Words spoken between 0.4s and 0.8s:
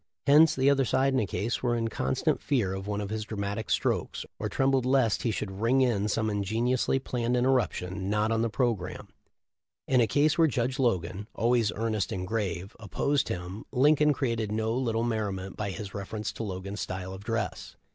the